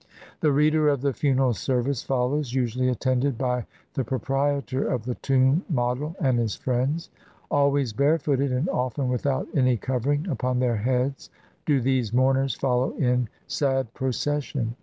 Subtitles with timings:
[0.39, 5.63] The reader of the funeral service follows, usually attended by the proprietor of the tomb
[5.69, 7.11] model and his friends.
[7.51, 11.29] Always barefooted, and often without any covering upon their heads,
[11.67, 14.75] do these mourners follow in sad pro cession.